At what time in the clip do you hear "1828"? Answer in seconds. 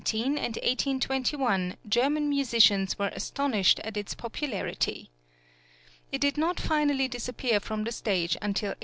8.69-8.77